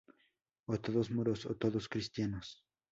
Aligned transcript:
O 0.73 0.75
todos 0.85 1.07
moros, 1.17 1.39
o 1.51 1.53
todos 1.63 1.85
cristianos 1.93 2.47